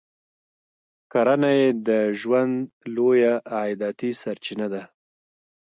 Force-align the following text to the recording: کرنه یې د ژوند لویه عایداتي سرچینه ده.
کرنه 1.11 1.51
یې 1.59 1.69
د 1.87 1.89
ژوند 2.19 2.55
لویه 2.95 3.33
عایداتي 3.55 4.11
سرچینه 4.21 4.67
ده. 4.73 4.83